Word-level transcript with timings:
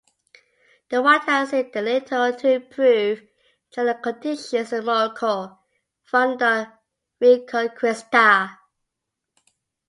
The 0.89 0.97
Wattasid 0.97 1.73
did 1.73 1.83
little 1.85 2.33
to 2.33 2.51
improve 2.53 3.21
general 3.69 3.99
conditions 4.01 4.73
in 4.73 4.83
Morocco 4.83 5.59
following 6.05 6.39
the 6.39 6.73
"Reconquista". 7.21 8.57